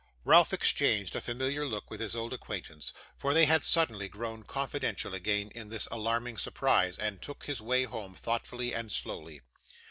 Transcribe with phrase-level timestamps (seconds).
[0.25, 5.13] Ralph exchanged a familiar look with his old acquaintance; for they had suddenly grown confidential
[5.13, 9.41] again in this alarming surprise; and took his way home, thoughtfully and slowly.